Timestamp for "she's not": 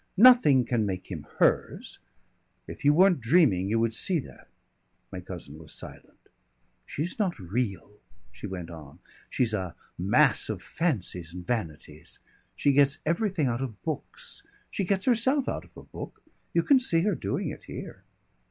6.87-7.37